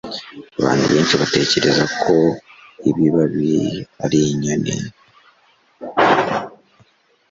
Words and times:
Abantu 0.59 0.85
benshi 0.93 1.13
batekereza 1.21 1.83
ko 2.01 2.15
ibibabi 2.89 3.53
ari 4.03 4.19
inyoni 4.33 4.75